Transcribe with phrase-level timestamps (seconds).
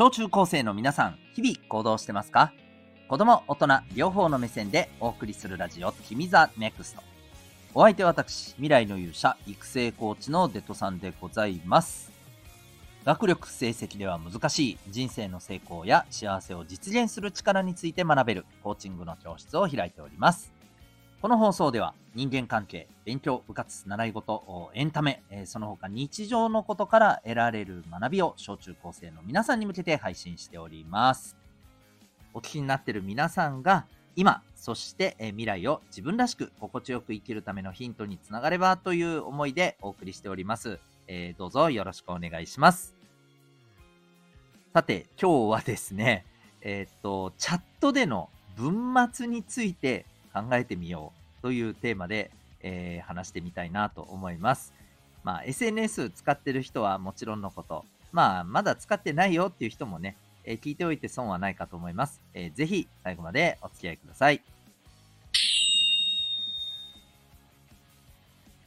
[0.00, 2.54] 小中高生の皆さん、日々行動してますか？
[3.06, 7.02] 子供、大人、両方の目線でお送りするラジオ、君ザネクスト。
[7.74, 12.10] お相手は私、未来の勇者、育成コーチのデトさんでございます。
[13.04, 20.50] 学力成績では難しい人生の成功や幸せを実現する力について学べるコーチングの教室を開いております。
[21.20, 31.36] この放送では人間関係、勉強、部活、習い事、エンタメ、その他日常のことから得られる学びを小中高生の皆さんに向けて配信しております。
[32.32, 33.84] お聞きになっている皆さんが
[34.16, 40.78] 今、そして未来を自分らしく心地よく生きるためのヒントにつながればという思いでお送りしております。
[41.06, 42.96] えー、どうぞよろしくお願いします。
[44.72, 46.24] さて、今日はですね、
[46.62, 52.30] えっ、と、チャットでの文末について考えてみようというテーマで、
[52.62, 54.72] えー、話してみたいなと思います。
[55.22, 62.20] まあ、SNS 使ってる人はもちろんのこと、まあ、まだ使ってないよっていう人もね、えー、聞いておいて損はないかと思います。
[62.34, 64.42] えー、ぜひ最後までお付き合いください。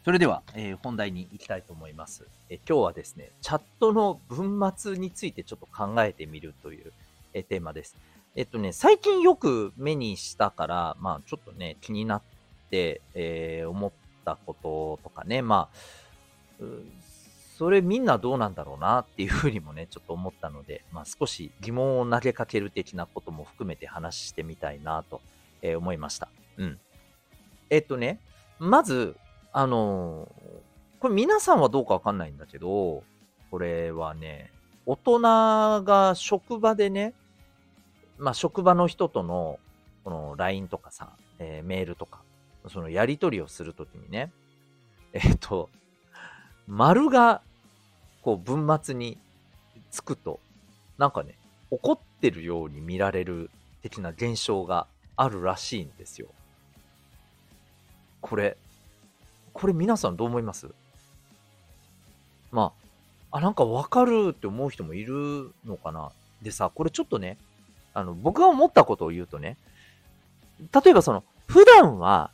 [0.04, 6.92] それでは、えー、本題に行きたいと思います、えー、今日はですね、チャットの文末についてちょっと考えてみるという、
[7.34, 7.96] えー、テーマです。
[8.36, 12.22] えっとね、最近よく目にしたから、まあちょっとね、気になっ
[12.72, 13.92] て、えー、思っ
[14.26, 16.66] たこととかね、まあ、
[17.60, 25.22] それみんなどうなんだろうなっていうふうにもね、ちょっと思ったので、まあ少し疑問を投げかける的なことも含めて話してみたいなと、
[25.62, 26.28] えー、思いました。
[26.58, 26.80] うん。
[27.70, 28.20] えっとね、
[28.58, 29.16] まず、
[29.52, 33.04] あのー、これ皆さんはどうかわかんないんだけど、
[33.52, 34.52] これはね、
[34.88, 35.20] 大人
[35.84, 37.14] が職場でね、
[38.18, 39.60] まあ、職場の人との、
[40.04, 42.22] この LINE とかさ、えー、メールとか、
[42.70, 44.32] そのやり取りをするときにね、
[45.14, 45.70] えっ、と、
[46.68, 47.42] 丸が、
[48.22, 49.18] こう、文末に
[49.92, 50.40] つくと、
[50.98, 51.36] なんかね、
[51.72, 53.50] 怒ってるように見られる
[53.82, 56.28] 的な現象があるらしいんですよ。
[58.22, 58.58] これ、
[59.54, 60.68] これ皆さんどう思います？
[62.52, 62.72] ま
[63.32, 66.12] あ、あ、なんかわかるって思う人もいるのかな？
[66.42, 67.38] でさ、これちょっとね、
[67.94, 69.58] あの、僕が思ったことを言うとね、
[70.84, 72.32] 例えばその、普段は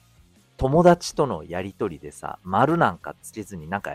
[0.58, 3.92] 友達とのやりとりでさ、丸なんかつけずになんか、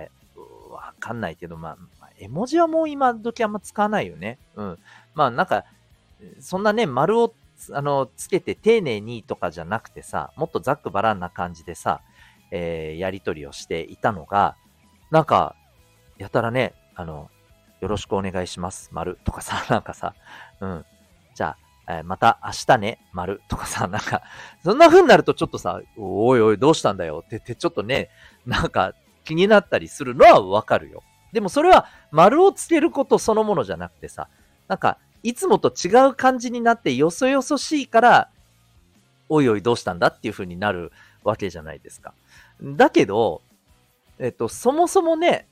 [0.70, 4.38] わかんないけど、まあ、絵文字はもう今時あんま使わないよね。
[4.56, 4.78] うん。
[5.14, 5.64] まあなんか、
[6.40, 7.34] そんなね、丸を
[7.72, 12.00] あの、つけて丁寧にとかじゃなくてさ、もっとざっくばらんな感じでさ、
[12.50, 14.56] えー、やりとりをしていたのが、
[15.10, 15.54] なんか、
[16.18, 17.30] やたらね、あの、
[17.80, 20.14] よろしくお願いします、丸とかさ、なんかさ、
[20.60, 20.84] うん。
[21.86, 24.22] えー、また明日ね、丸とかさ、 なんか、
[24.62, 28.10] そんな風になるとちょっとさ、おいおい、どうしたんだよって言って、ちょっとね、
[28.46, 31.02] なんか気になったりするのはわかるよ。
[31.32, 34.28] でもそれは丸をつけることそのものじゃなくてさ、
[34.68, 38.28] なんか、いつもと違う感じになってよそよそしいから、
[39.28, 40.92] おいおいどうしたんだっていう風になる
[41.22, 42.14] わけじゃないですか。
[42.62, 43.42] だけど、
[44.18, 45.48] えっと、そもそもね、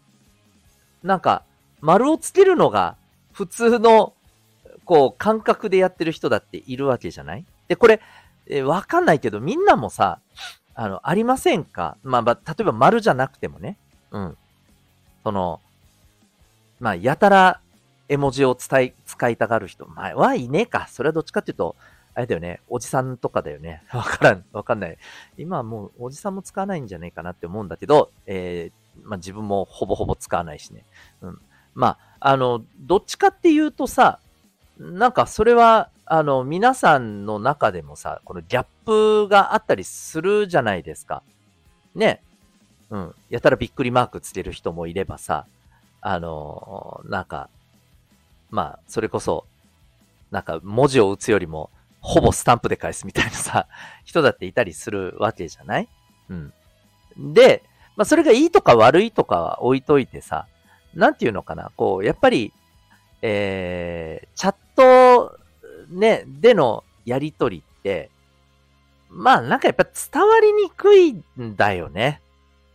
[1.02, 1.44] なんか、
[1.80, 2.96] 丸をつけるのが
[3.32, 4.14] 普通の
[4.92, 7.46] こう、感覚でやってる人だっているわけじゃない？
[7.66, 8.02] で、これ、
[8.46, 10.20] えー、わかんないけど、みんなもさ、
[10.74, 11.96] あの、ありませんか？
[12.02, 13.78] まあ、例えば丸じゃなくてもね。
[14.10, 14.36] うん。
[15.24, 15.60] その、
[16.78, 17.60] まあ、やたら
[18.10, 20.88] 絵文字を伝え、使いたがる人、まあ、はいねえか。
[20.90, 21.74] それはどっちかっていうと、
[22.12, 23.82] あれだよね、おじさんとかだよね。
[23.94, 24.98] わからん、わかんない。
[25.38, 30.84] 今はもうおじさんも使わないんじゃないかなって思うんだけど、えー、まあ自分もほぼほぼ使わないしね。
[31.22, 31.40] うん。
[31.72, 34.18] まあ、あの、どっちかっていうとさ、
[34.78, 41.22] なんかそれは、あの、皆さんの中でもさ、このギャップがあったりするじゃないですか。
[41.94, 42.22] ね。
[42.90, 43.14] うん。
[43.30, 45.46] やたらびっくりマークつける人もいればさ、
[46.00, 47.48] あのなんか、
[48.50, 49.46] まあ、それこそ、
[50.30, 53.66] なんか文字を打つよりも、ほぼスタンプで返すみたいなさ、
[54.04, 55.88] 人だっていたりするわけじゃない？
[56.28, 56.52] うん。
[57.32, 57.62] で、
[57.96, 60.46] まあそれがいいとか悪いとかは置いといてさ、
[60.94, 62.52] なんていうのかな、こう、やっぱり、
[63.22, 64.54] えー、チャッ、
[65.92, 68.10] ね、でのやりとりって、
[69.08, 72.22] まあなんかやっぱ伝わりにくいんだよね。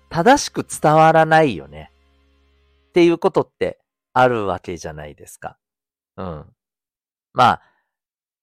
[0.09, 1.91] 正しく伝わらないよね。
[2.89, 3.79] っていうことって
[4.13, 5.57] あるわけじゃないですか。
[6.15, 6.45] うん。
[7.33, 7.61] まあ、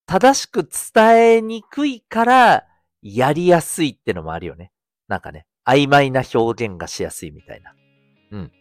[0.06, 2.64] 正しく伝えにくいから
[3.02, 4.70] やりやすいってのもあるよね。
[5.08, 7.74] なんかね、曖昧な表現がしやすいみたいな。
[8.32, 8.52] うん。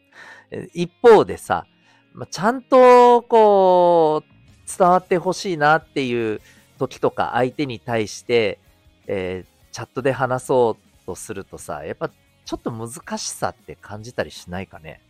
[0.73, 1.65] 一方でさ、
[2.13, 4.42] ま、ちゃんと、こう、
[4.77, 6.41] 伝わってほしいなっていう
[6.79, 8.59] 時とか相手に対して、
[9.07, 15.01] えー、チャットで話そうとするとさ、やっぱちょっと難しさって感じたりしないかね？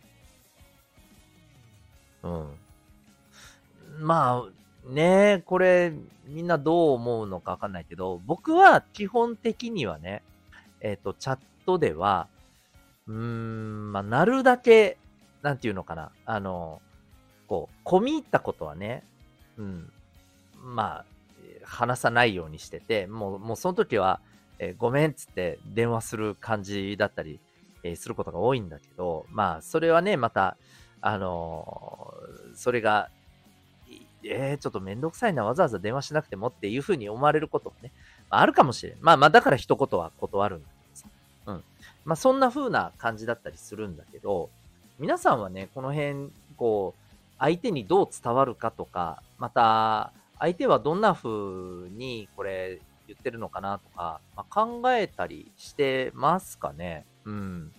[2.22, 2.58] うん。
[4.00, 5.92] まあ、ねこれ、
[6.26, 10.22] みんなどう思うのかわかんないけど、僕は基本的にはね、
[10.80, 12.28] えっ、と、チャットでは、
[13.06, 14.98] うーん、まあ、なるだけ、
[15.42, 16.80] なんていうのかな、あの、
[17.46, 19.04] こう、込み入ったことはね、
[19.58, 19.90] うん、
[20.62, 21.04] まあ、
[21.64, 24.20] 話さないようにしてて、もう、もうその時は、
[24.58, 27.40] えーごめんっつって電話する感じだったり、
[27.82, 30.56] えーすることが多いんだけど、まあ、それはね、また、
[31.00, 33.10] あのーそれが、
[34.22, 37.90] えー、ちょっとめんどくさいな、わざわざ電話しなくてもっていうふうに思われることもね、
[38.30, 38.96] あるかもしれん。
[39.00, 41.08] まあまあ、だから一言は断るんだけどさ。
[41.46, 41.64] うん。
[42.04, 44.50] まあ、そんな風な感じだったりするんだけど、
[44.98, 47.03] 皆さんはね、この辺、こう、
[47.38, 57.04] 相手にどう伝わるかとか、また、相手はどんな風にこれ言ってるのかなとか、まあ、考えたりしてますかね。
[57.24, 57.72] うん。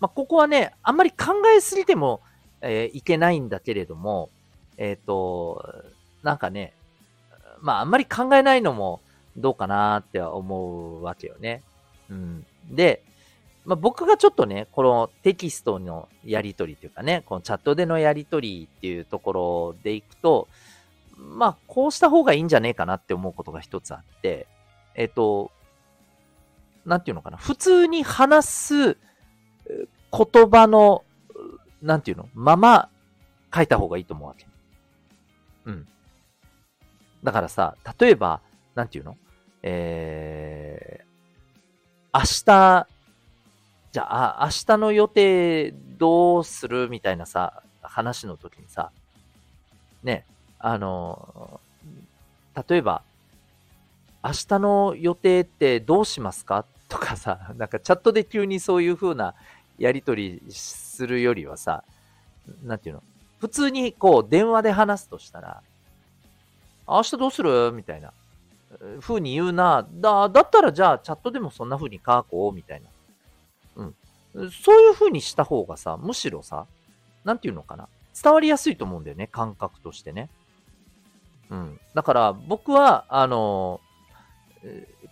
[0.00, 2.20] まあ、ここはね、あんまり考えすぎても、
[2.62, 4.30] えーいけないんだけれども、
[4.76, 5.64] えっ、と、
[6.22, 6.74] なんかね、
[7.60, 9.00] まあ、あんまり考えないのも
[9.36, 11.62] どうかなっては思うわけよね。
[12.10, 12.46] うん。
[12.70, 13.02] で、
[13.70, 20.48] まあ、僕がちょっとね、このテキストのやりとりというかね、このチャットでのやりとりっていうところでいくと、
[21.16, 24.48] まあ、こうした方がいいんじゃねえかなって思うことが一つあって、
[24.96, 25.52] えっ、と、
[26.84, 28.96] なんていうのかな、普通に話す
[30.10, 31.04] 言葉の、
[31.80, 32.88] なんていうの、まま
[33.54, 34.48] 書いた方がいいと思うわけ。
[35.66, 35.86] うん。
[37.22, 38.40] だからさ、例えば、
[38.74, 39.16] なんていうの
[39.62, 42.88] えー、明日、
[43.92, 48.90] じゃあ、明日の予定どうするみたいなさ、話の時にさ、
[50.02, 50.24] ね、
[50.58, 51.60] あの、
[52.68, 53.02] 例えば、
[54.22, 56.66] 明日の予定ってどうしますか？
[56.88, 59.34] とかさ、なんかチャットで急にそういう風な
[59.78, 61.84] やりとりするよりはさ、
[62.62, 63.02] なんていうの？
[63.40, 65.62] 普通にこう電話で話すとしたら、
[66.86, 67.72] 明日どうする？
[67.72, 68.12] みたいな
[69.00, 69.86] 風に言うな。
[69.90, 72.52] だ、だったらじゃあチャットでもそんな風に書こう？
[72.54, 72.89] みたいな。
[74.34, 76.66] そういう風にした方がさ、むしろさ、
[77.24, 77.88] なんていうのかな。
[78.22, 80.30] 伝わりやすいと思うんだよね、感覚としてね。
[81.50, 81.80] うん。
[81.94, 83.80] だから僕は、あの、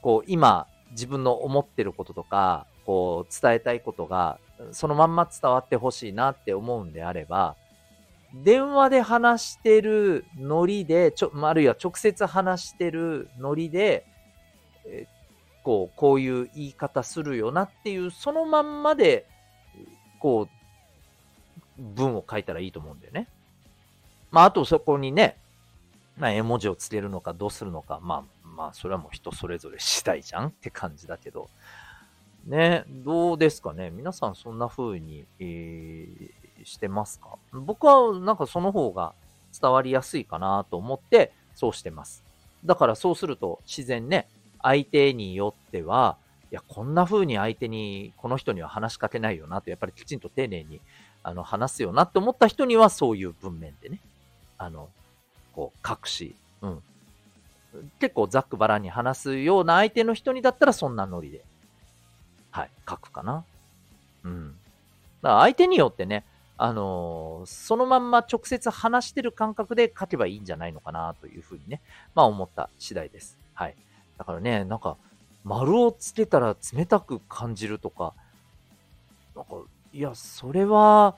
[0.03, 4.39] こう、今、自分の思ってることとか、こう、伝えたいことが、
[4.73, 7.57] そのまんま伝わってほしいなって思うんであれば、
[8.35, 14.07] 電話で話してるノリで、ちょ、あるいは直接話してるノリで、
[15.69, 19.27] こう、こういう言い方するよなっていう、そのまんまで、
[20.19, 23.29] こう、文を書いたらいいと思うんだよね。
[24.31, 25.37] まあ、あとそこにね、
[26.17, 31.51] まあ、絵文字をつけるのかどうするのか、まあ、まあ、それはもう人それぞれ次第じゃんって感じだけど、
[32.47, 33.91] ね、どうですかね？
[33.91, 37.37] 皆さんそんな風に、えーしてますか？
[37.53, 39.13] 僕はなんかその方が
[39.61, 42.25] 伝わりやすいかなと思って、そうしてます。
[42.65, 44.27] だからそうすると自然ね、
[44.63, 46.17] 相手によっては、
[46.51, 50.81] いや、こんな風に相手に、この人には話しかけないよなと、やっぱりきちんと丁寧に
[51.23, 54.01] あの話すよなって思った人にはそういう文面でね、
[54.57, 54.89] あの、
[55.55, 56.83] こう、書くし、うん。
[58.01, 61.45] 結構ざっくばらんに話すような相手の人にだったらそんなノリで、
[62.51, 63.45] はい、書くかな。
[64.25, 64.55] うん。
[65.23, 66.25] だから相手によってね、
[66.57, 71.81] あのーそのまんま直接話してる感覚で書けばいいんじゃないのかなというふうにね、
[72.15, 73.39] まあ思った次第です。
[73.55, 73.77] はい。
[74.19, 74.97] だからね、なんか、
[75.45, 78.13] 丸をつけたら冷たく感じるとか、
[79.35, 79.51] なんか、
[79.93, 81.17] いや、それは、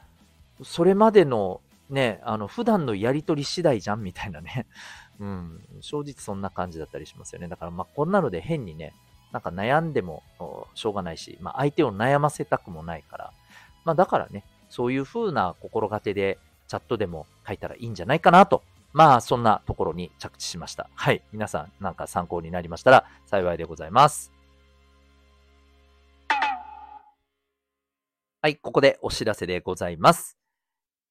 [0.62, 4.66] それまでのね、あの、普段のやりとり次第じゃんみたいなね。
[5.18, 7.48] うん、正直そんな感じだったりしますよね。
[7.48, 8.94] だからまこんなので変にね、
[9.32, 10.22] なんか悩んでも
[10.74, 13.32] しょうがないし、まあ相手を悩ませたくもないから、
[13.84, 16.38] まあだからね、そういう風な心がけで
[16.68, 18.62] チャットでも書いたらいいんじゃないかなと。
[18.92, 20.90] まあそんなところに着地しました。
[20.94, 21.22] はい。
[21.32, 24.32] 皆さんなんか参考になりましたら幸いでございます。
[28.42, 30.38] はい、ここでお知らせでございます。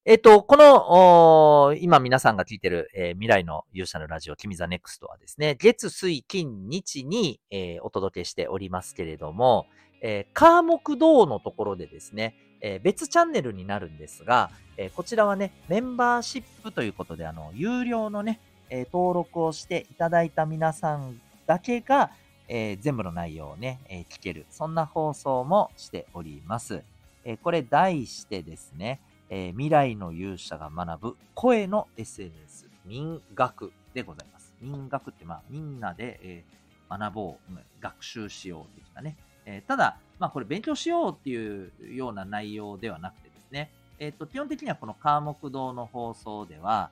[0.04, 9.66] えっと、この、今皆さんが聞いてる、えー未来の勇者のラジオ、君ザネクストはですね、月、水、金、日に、えーお届けしておりますけれども、
[10.02, 18.40] えー、科目道のところでですね、えー別チャンネルになるんですが、えーこちらはね、メンバーシップということで、あの、有料のね、
[18.70, 22.10] えー登録をしていただいた皆さんだけが、
[22.48, 24.44] え全部の内容をね、え聞ける。
[24.50, 26.82] そんな放送もしております。
[27.24, 34.52] えこれ題してですね、え未来の勇者が学ぶ声の SNS 民学でございます。
[34.60, 36.44] 民学ってまあみんなで、え
[36.90, 39.16] 学ぼう、学習しよう的なね。
[39.46, 46.90] えただ、まあこれ勉強しようっていうような内容ではなくてですね、えっ、と、基本的にはこの科目堂の放送では、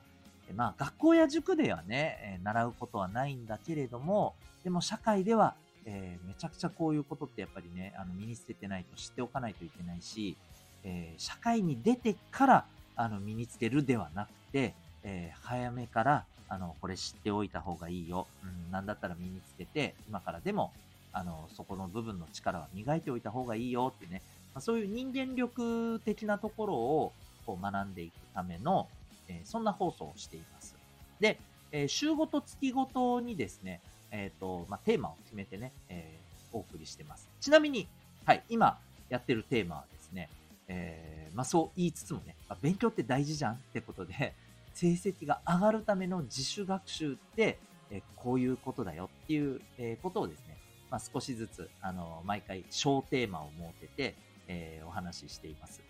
[0.55, 4.33] まあ、学校や塾ではね、習うことはないんだけれども、
[4.63, 5.53] でも社会では、
[5.85, 10.35] えー、めちゃくちゃこういうことってやっぱりね、あの身につけてないと知っておかないといけないし、
[10.83, 20.71] えー、社会に出てからあの身につけるではなくて、えー、早めからあのこれ知っておいた方がいいよ、うん、なんだったら身につけて今からでも
[21.11, 24.21] あのそこの部分の力は磨いておいた方がいいよってね、
[24.53, 27.13] まあ、そういう人間力的なところを
[27.45, 28.87] こう学んでいくための、
[29.27, 30.75] えそんな放送をしています。
[31.19, 31.39] で、
[31.71, 37.27] え週ごと月ごとにですね、えっ、ー、と、まあ、テーマを決めてね、えー、お送りしてます。
[37.39, 37.87] ちなみに、
[38.25, 38.77] はい、今
[39.09, 40.29] やってるテーマはですね、
[40.67, 44.33] えー、まあ、そう言いつつもね、まあ、勉強って大事じゃんってことで、
[44.73, 47.57] 成績が上がるための自主学習って、
[47.91, 50.57] えこういうことだよっていう、えことをですね、
[50.89, 54.15] まあ、少しずつ、あの、毎回小テーマを設けて、
[54.47, 55.81] えお話ししています。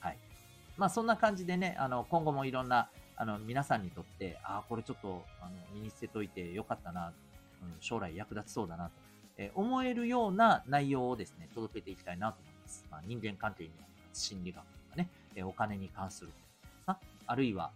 [0.00, 0.18] はい。
[0.76, 7.12] まあ、そんな感じでね、あの、今後もいろんな、あの、皆さんにとって、ああ、これちょっと、あの、身につけといてよかったな、
[7.62, 8.90] うん、将来役立ちそうだなと、
[9.38, 12.84] えー、思えるような内容をですね、届けていきたいなと思います。
[12.90, 13.70] まあ、人間関係に
[14.12, 16.30] 心理学とかね、えー、お金に関する
[16.86, 17.70] さ、あるいは、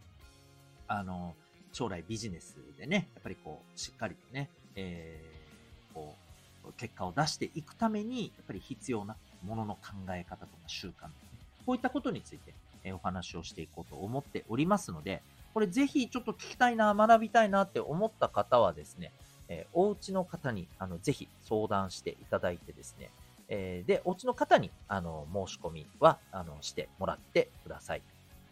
[0.86, 1.34] あの、
[1.72, 6.29] 将来ビジネスでね、やっぱりこう、しっかりとね、えー、こう、
[6.76, 11.12] 結果を出していくために、やっぱり必要なものの考え方とか習慣ね、
[11.66, 19.12] こういったことについて、えお話をしていこうと思っておりますので、これぜひちょっと聞きたいな、学びたいなって思った方はですね、
[19.48, 23.10] えー、お家の方に、あの、ぜひ相談していただいてですね、
[23.48, 28.02] えー、で、お家の方に、あの、申し込みは、あの、してもらってください。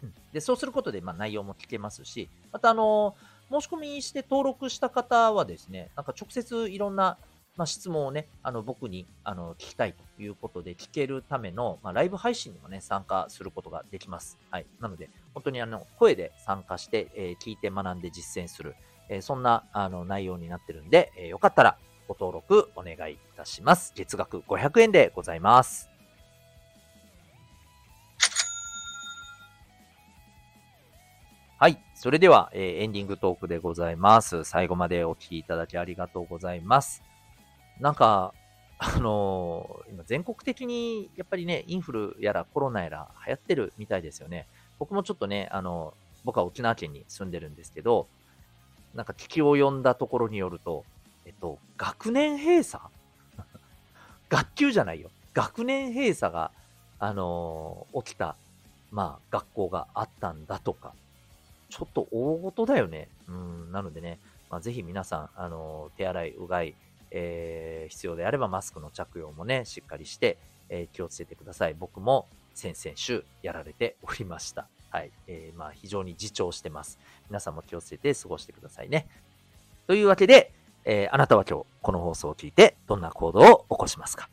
[0.03, 0.15] うん。
[0.33, 3.15] で、そうすることで、まあ、内容も聞けますし、また、あの、
[3.51, 7.17] 申し込みして登録した方はですね、なんか直接いろんな、
[7.59, 14.39] まあ、質問をね、あの、僕に、あの、聞きたいということで聞けるための、まあ、ライブ配信にもね、参加することができます。
[14.51, 14.67] はい。
[14.81, 18.75] なので、本当にあの、声で参加して、えー、聞いて学んで実践する。
[19.09, 23.93] えそんなあの内容になってるんで、えよかったらご登録お願いいたします。
[23.97, 25.91] 月額500円でございます。
[31.59, 31.83] はい。
[31.95, 34.45] それでは、えー、エンディングトークでございます。
[34.45, 37.03] 最後までお聴きいただきありがとうございます。
[37.81, 38.35] なんか、
[38.79, 44.47] あのー、今全国的にやっぱりね、インフルやらコロナやら流行ってるみたいですよね。
[44.79, 45.95] 僕もちょっとね、あの、
[46.25, 48.07] 僕は沖縄県に住んでるんですけど、
[48.95, 50.85] なんか聞きを読んだところによると、
[51.25, 52.83] えっと、学年閉鎖？
[54.29, 55.11] 学級じゃないよ。
[55.35, 56.51] 学年閉鎖が、
[56.99, 58.37] あのー、起きた、
[58.91, 60.95] まあ、学校があったんだとか、
[61.69, 63.09] ちょっと大事だよね。
[63.29, 64.19] うん、なのでね、
[64.51, 66.75] まあ、ぜひ皆さん、あの、手洗い、うがい、
[67.11, 70.39] えー、必要であればマスクの着用もね、しっかりして、
[70.69, 71.75] えー、気をつけてください。
[71.75, 74.67] 僕も先々週やられておりました。
[74.91, 75.11] はい。
[75.27, 76.99] えー、まあ、非常に自重してます。
[77.29, 79.07] 皆さんも気をつけて過ごしてくださいね。
[79.87, 80.53] というわけで、
[80.85, 84.29] えー、あなたは今日この放送を聞いてどんな行動を起こしますか？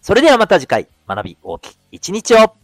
[0.00, 2.54] それではまた次回、学び大きい一日を